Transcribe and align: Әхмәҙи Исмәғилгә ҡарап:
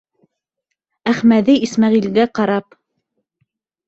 Әхмәҙи 1.11 1.57
Исмәғилгә 1.67 2.25
ҡарап: 2.39 2.73